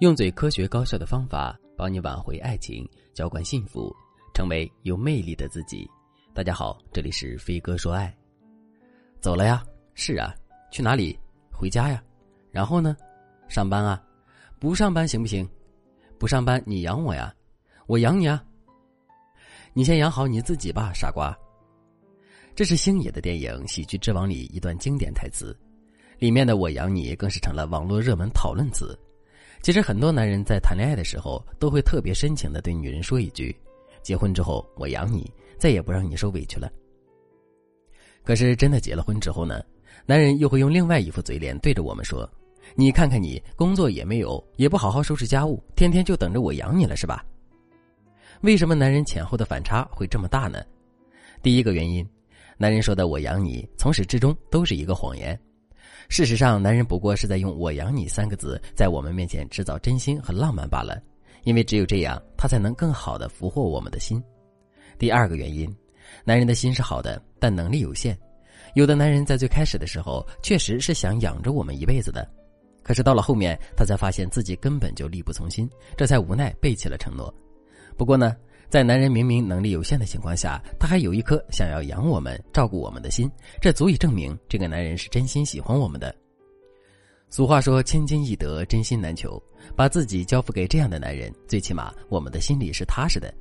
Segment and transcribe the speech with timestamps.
[0.00, 3.94] 用最科学高效的方法帮你挽回爱情，浇灌幸福，
[4.34, 5.88] 成为有魅力的自己。
[6.34, 8.12] 大家好，这里是飞哥说爱。
[9.20, 9.64] 走了呀？
[9.94, 10.34] 是啊。
[10.72, 11.16] 去哪里？
[11.52, 12.02] 回家呀。
[12.50, 12.96] 然后呢？
[13.48, 14.02] 上班啊。
[14.58, 15.48] 不上班行不行？
[16.18, 17.32] 不上班你养我呀？
[17.86, 18.44] 我养你啊。
[19.74, 21.32] 你先养好你自己吧，傻瓜。
[22.56, 25.56] 这是星爷的电影《喜剧之王》里一段经典台词，
[26.18, 28.98] 里面的“我养你”更是成了网络热门讨论词。
[29.64, 33.56] 其实很多男人在谈恋爱的时候，都会特别深情的对女人说一句
[34.04, 36.70] ：“结婚之后我养你，再也不让你受委屈了。”
[38.22, 39.64] 可是真的结了婚之后呢，
[40.04, 42.30] 男人又会用另外一副嘴脸对着我们说
[42.76, 47.24] ：“你看看你，工作也没有，也不好好收拾家务，天天就等着我养你了是吧？”
[48.44, 50.62] 为什么男人前后的反差会这么大呢？
[51.42, 52.06] 第一个原因，
[52.58, 55.40] 男人说的“我养你”从始至终都是一个谎言。
[56.08, 61.00] 事实上，男人不过是在用“我养你”三个字在我们面前制造真心和浪漫罢了，
[61.44, 64.22] 因为只有这样，他才能更好的俘获我们的心。
[64.98, 65.68] 第二个原因，
[66.24, 68.16] 男人的心是好的，但能力有限。
[68.74, 72.28] 有的男人在最开始的时候确实是想养着我们一辈子的，
[72.82, 77.32] 可是到了后面，他才发现自己根本就力不从心，这才无奈背弃了承诺。
[77.96, 78.36] 不过呢。
[78.74, 83.30] 在男人明明能力有限的情况下，他还有一颗想要养我们、照顾我们的心，
[83.60, 86.12] 这足以证明这个男人是真心喜欢我们的。
[87.30, 89.40] 俗话说“千金易得，真心难求”，
[89.76, 93.32] 把自己交付给这样的男人，最起码我们的心里是踏实的。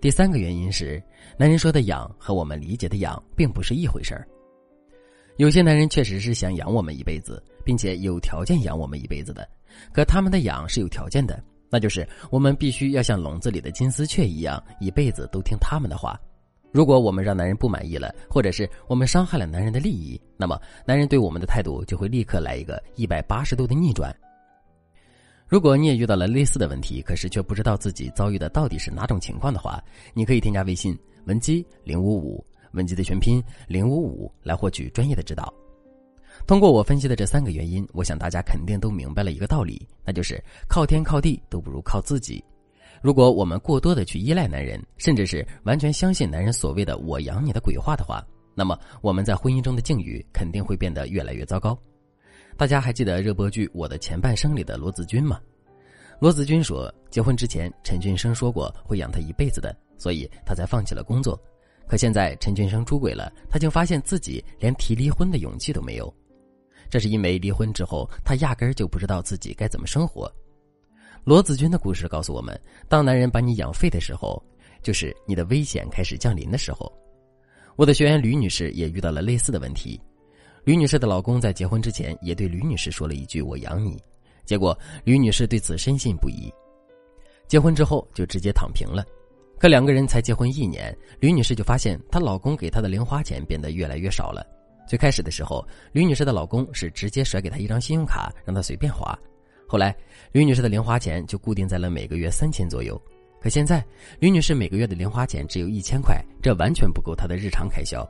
[0.00, 1.00] 第三个原因是，
[1.38, 4.26] 男人说的“养”和我们理解的“养”并不是一回事儿。
[5.36, 9.48] 有些男人确实是想养我们一辈子，并且有条件养我们一辈子的，
[9.92, 11.40] 可他们的养是有条件的。
[11.74, 16.16] 那就是我们必须要像笼子里的金丝雀一样，一辈子都听他们的话。
[16.70, 24.14] 如果我们让男人不满意了，或者是我们伤害了男人的利益，那么男人对我们的态度就会立刻来一个一百八十度的逆转。
[25.48, 29.82] 如果你也遇到了类似的问题，可是却不知道自己遭遇的到底是哪种情况的话，
[30.12, 35.52] 你可以添加微信文姬零五五，文姬的全拼零五五，来获取专业的指导。
[36.46, 42.44] 通过我分析的这三个原因，我想大家肯定都明白了一个道理，那就是靠天靠地都不如靠自己。
[43.00, 48.22] 如果我们过多的去依赖男人，甚至是完全相信男人所谓的“我养你”的鬼话的话，
[48.54, 51.78] 那么我们在婚姻中的境遇肯定会变得越来越糟糕。
[52.58, 55.40] 大家还记得热播剧《我的前半生》里的罗子君吗？
[56.20, 61.38] 罗子君说，结婚之前陈俊生说过会养她一辈子的，所以她才放弃了工作。
[61.86, 66.14] 可现在陈俊生出轨了，她竟发现自己连提离婚的勇气都没有。
[66.90, 70.32] 这是因为离婚之后，他压根儿就不知道自己该怎么生活。
[71.24, 72.58] 罗子君的故事告诉我们：
[72.88, 74.42] 当男人把你养废的时候，
[74.82, 76.92] 就是你的危险开始降临的时候。
[77.76, 80.00] 我的学员吕女士也遇到了类似的问题。
[80.64, 84.00] 吕女士的老公在结婚之前也对吕女士说了一句“我养你”，
[84.46, 86.52] 结果吕女士对此深信不疑。
[87.48, 89.04] 结婚之后就直接躺平了。
[89.58, 94.46] 可两个人才结婚一年，吕女士就发现她老公给她的零花钱变得越来越少了。
[94.86, 99.18] 最开始的时候，吕女士的老公是直接甩给她一张信用卡，让她随便花。
[99.66, 99.96] 后来，
[100.32, 103.00] 吕女士的零花钱就固定在了每个月三千左右。
[103.40, 103.84] 可现在，
[104.20, 108.06] 吕女士每个月的零花钱只有一千块，这完全不够她的日常开销。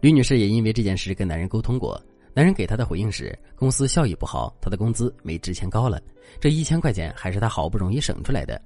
[0.00, 2.00] 吕女士也因为这件事跟男人沟通过，
[2.34, 6.00] 男人给她的回应是：公司效益不好，她的工资没之前高了，
[6.40, 8.60] 这一千块钱还是她好不容易省出来的。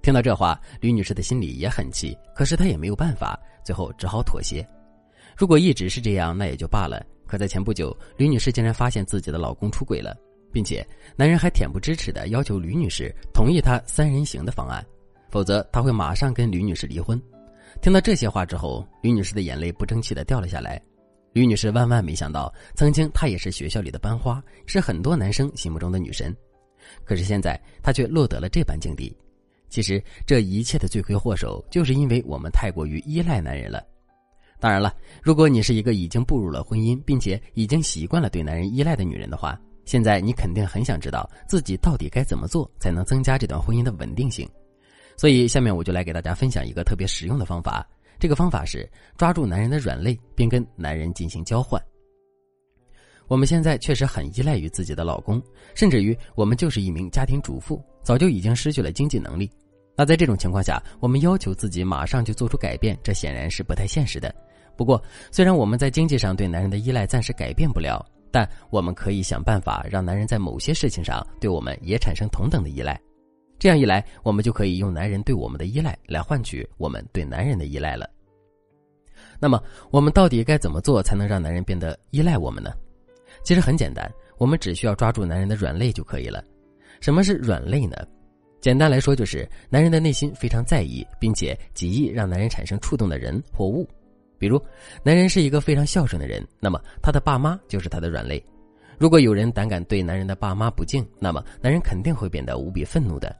[0.00, 4.66] 听到这话，吕女士的心里也很气，可是她也没有办法，最后只好妥协。
[5.38, 7.00] 如果一直是这样，那也就罢了。
[7.24, 10.16] 可在前不久，吕女士竟然发现自己的老公出轨了，
[10.52, 10.84] 并且
[11.14, 14.84] 男人还恬不知耻的要求吕女士同意他三人行的方案，
[15.30, 17.22] 否则他会马上跟吕女士离婚。
[17.80, 20.82] 听到这些话之后，吕女士的眼泪不争气的掉了下来。
[21.32, 26.36] 吕女士万万没想到，曾经她也是学校里的班花，是很多男生心目中的女神，
[27.04, 29.16] 可是现在她却落得了这般境地。
[29.68, 33.80] 其实这一切的罪魁祸首，就是因为我们太过于依赖男人了。
[34.60, 44.48] 当然了，如果你是一个已经步入了婚姻，并且已经习惯了对男人依赖的女人的话，现在你肯定很想知道自己到底该怎么做才能增加这段婚姻的稳定性。
[45.16, 47.86] 所以，下面我就来给大家分享一个特别实用的方法。
[48.18, 51.80] 这个方法是抓住男人的软肋，并跟男人进行交换。
[53.28, 55.40] 我们现在确实很依赖于自己的老公，
[55.74, 59.50] 甚至于我们就是一名家庭主妇，早就已经失去了经济能力。
[59.96, 64.34] 那在这种情况下，我们要求自己马上就做出改变，这显然是不太现实的。
[64.78, 65.02] 不过，
[65.32, 72.96] 虽然我们在经济上对男人的依赖暂时改变不了，但我们可以想办法让男人在某些事情上对我们也产生同等的依赖。
[73.58, 78.08] 这样一来，我们就可以用男人对我们的依赖来换取我们对男人的依赖了。
[79.40, 79.60] 那么，
[79.90, 82.70] 我们到底该怎么做才能让男人变得依赖我们呢？
[83.42, 86.44] 其实很简单，我们只需要抓住男人的软肋就可以了。
[87.00, 87.96] 什么是软肋呢？
[88.60, 93.88] 简单来说，就是男人的内心非常在意，并且极易让男人产生触动的人或物。
[94.38, 94.60] 比如，
[95.02, 98.42] 男人是一个非常孝顺的人，那么他的爸妈就是他的软肋。
[98.96, 103.34] 如果有人胆敢对男人的爸妈不敬，那么男人肯定会变得无比愤怒的。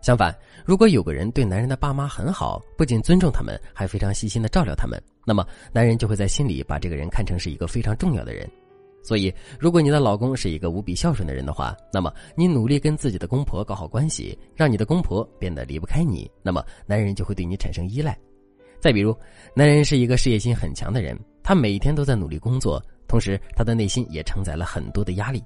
[0.00, 0.32] 相反，
[0.64, 8.48] 如果有个人对男人的爸妈很好，不仅尊重他们，还非常细心的照料他们，那么男人就会在心里把这个人看成是一个非常重要的人。
[9.02, 18.16] 所以，如果你的老公是一个无比孝顺的人的话，那么你努力跟自己的公婆搞好关系，让你的公婆变得离不开你，那么男人就会对你产生依赖。
[18.80, 19.16] 再比如，
[19.54, 25.42] 男人是一个事业心很强的人，他每天都在努力工作，同时他的内心也承载了很多的压力。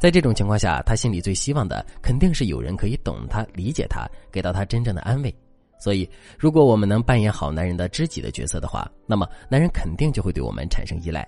[0.00, 5.34] 在这种情况下，他心里最希望的肯定是有人可以懂他、理解他，给到他真正的安慰。
[5.80, 11.26] 所以，如果我们能扮演好男人的知己的角色的话，那么男人肯定就会对我们产生依赖。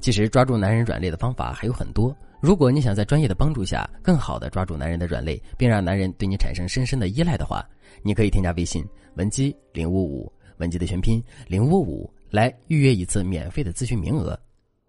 [0.00, 2.16] 其实，抓住男人软肋的方法还有很多。
[2.40, 7.68] 如果你想在专业的帮助下，更好的抓住男人的软肋，并让男人对你产生深深的依赖的话，
[8.02, 8.86] 你可以添加微信
[9.16, 14.38] 文姬零五五，文姬的全拼零五五，来预约一次免费的咨询名额。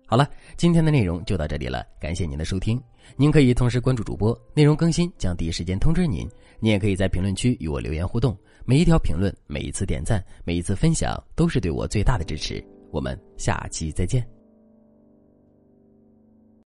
[0.06, 2.82] 好了，今天的内容就到这里了，感谢您的收听。
[3.16, 6.30] 您可以同时关注主播，内容更新将第一时间通知您。
[6.60, 12.64] 您也可以在评论区与我留言互动，每一条评论、每一次点赞、每一次分享，都是对我最大的支持。
[12.92, 14.39] 我们下期再见。